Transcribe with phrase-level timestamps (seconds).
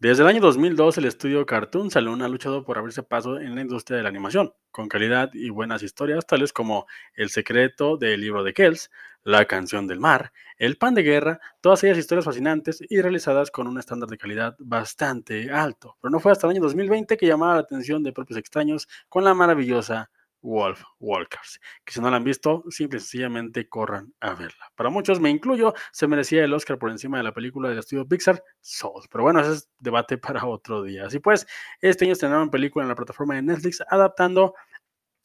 [0.00, 3.60] Desde el año 2002, el estudio Cartoon Saloon ha luchado por abrirse paso en la
[3.60, 8.42] industria de la animación, con calidad y buenas historias tales como El secreto del libro
[8.42, 8.90] de Kells,
[9.22, 13.68] La canción del mar, El pan de guerra, todas ellas historias fascinantes y realizadas con
[13.68, 15.96] un estándar de calidad bastante alto.
[16.02, 19.22] Pero no fue hasta el año 2020 que llamaba la atención de propios extraños con
[19.22, 20.10] la maravillosa
[20.44, 24.70] Wolf Walkers, que si no la han visto, simple y sencillamente corran a verla.
[24.76, 28.06] Para muchos, me incluyo, se merecía el Oscar por encima de la película del estudio
[28.06, 29.04] Pixar, Soul.
[29.10, 31.06] Pero bueno, ese es debate para otro día.
[31.06, 31.46] Así pues,
[31.80, 34.54] este año estrenaron película en la plataforma de Netflix adaptando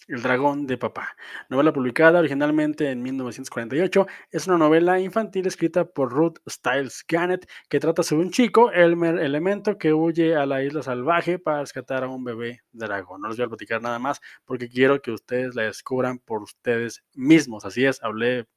[0.10, 1.16] el dragón de papá.
[1.50, 7.80] Novela publicada originalmente en 1948, es una novela infantil escrita por Ruth Stiles Gannett que
[7.80, 12.10] trata sobre un chico, Elmer Elemento, que huye a la isla salvaje para rescatar a
[12.10, 13.22] un bebé dragón.
[13.22, 17.04] No les voy a platicar nada más porque quiero que ustedes la descubran por ustedes
[17.14, 17.66] mismos.
[17.66, 18.48] Así es, hablé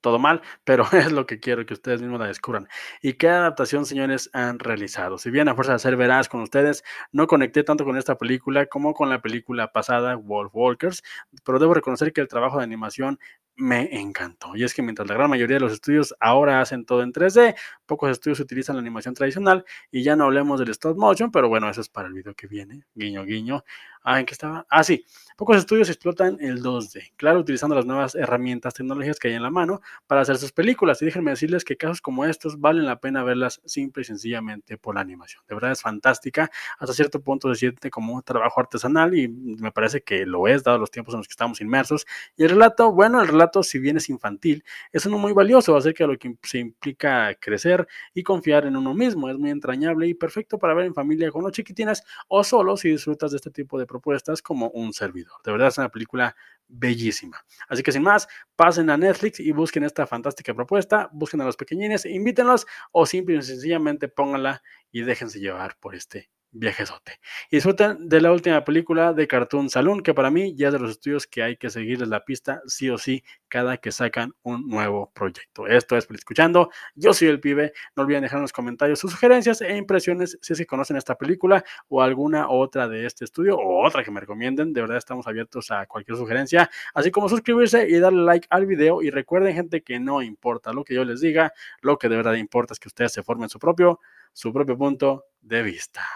[0.00, 2.68] todo mal, pero es lo que quiero que ustedes mismos la descubran.
[3.02, 5.18] ¿Y qué adaptación, señores, han realizado?
[5.18, 8.66] Si bien a fuerza de ser veraz con ustedes, no conecté tanto con esta película
[8.66, 11.02] como con la película pasada, Wolf Walkers,
[11.44, 13.18] pero debo reconocer que el trabajo de animación
[13.56, 14.54] me encantó.
[14.54, 17.56] Y es que mientras la gran mayoría de los estudios ahora hacen todo en 3D,
[17.86, 21.68] pocos estudios utilizan la animación tradicional y ya no hablemos del stop motion, pero bueno,
[21.68, 22.84] eso es para el video que viene.
[22.94, 23.64] Guiño, guiño.
[24.02, 24.64] Ah, ¿en qué estaba?
[24.70, 25.04] Ah, sí.
[25.38, 29.50] Pocos estudios explotan el 2D, claro, utilizando las nuevas herramientas tecnológicas que hay en la
[29.50, 31.00] mano para hacer sus películas.
[31.00, 34.96] Y déjenme decirles que casos como estos valen la pena verlas simple y sencillamente por
[34.96, 35.44] la animación.
[35.48, 36.50] De verdad es fantástica.
[36.80, 40.64] Hasta cierto punto se siente como un trabajo artesanal y me parece que lo es,
[40.64, 42.04] dado los tiempos en los que estamos inmersos.
[42.36, 46.02] Y el relato, bueno, el relato, si bien es infantil, es uno muy valioso acerca
[46.02, 49.28] de lo que se implica crecer y confiar en uno mismo.
[49.28, 52.88] Es muy entrañable y perfecto para ver en familia con los chiquitines o solo si
[52.88, 55.27] disfrutas de este tipo de propuestas como un servidor.
[55.44, 56.34] De verdad es una película
[56.68, 57.42] bellísima.
[57.68, 61.56] Así que sin más, pasen a Netflix y busquen esta fantástica propuesta, busquen a los
[61.56, 64.62] pequeñines, invítenlos o simple y sencillamente pónganla
[64.92, 67.20] y déjense llevar por este viajezote.
[67.50, 70.78] Y disfruten de la última película de Cartoon Saloon, que para mí ya es de
[70.78, 74.68] los estudios que hay que seguirles la pista sí o sí cada que sacan un
[74.68, 75.66] nuevo proyecto.
[75.66, 76.70] Esto es por escuchando.
[76.94, 77.72] Yo soy el pibe.
[77.96, 81.16] No olviden dejar en los comentarios sus sugerencias e impresiones si es que conocen esta
[81.16, 84.72] película o alguna otra de este estudio o otra que me recomienden.
[84.72, 89.02] De verdad estamos abiertos a cualquier sugerencia, así como suscribirse y darle like al video.
[89.02, 92.34] Y recuerden, gente, que no importa lo que yo les diga, lo que de verdad
[92.34, 94.00] importa es que ustedes se formen su propio,
[94.32, 96.06] su propio punto de vista.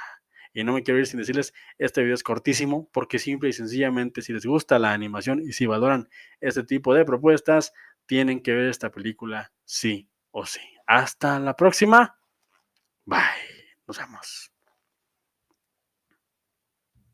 [0.55, 4.21] Y no me quiero ir sin decirles, este video es cortísimo porque simple y sencillamente
[4.21, 6.09] si les gusta la animación y si valoran
[6.41, 7.73] este tipo de propuestas,
[8.07, 10.61] tienen que ver esta película sí o sí.
[10.87, 12.19] Hasta la próxima.
[13.07, 13.21] Bye.
[13.87, 14.52] Nos vemos.